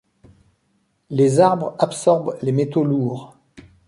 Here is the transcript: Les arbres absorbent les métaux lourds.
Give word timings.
Les 1.11 1.39
arbres 1.39 1.75
absorbent 1.77 2.33
les 2.41 2.51
métaux 2.51 2.83
lourds. 2.83 3.37